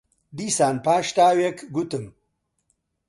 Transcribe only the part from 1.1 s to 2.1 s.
تاوێک گوتم: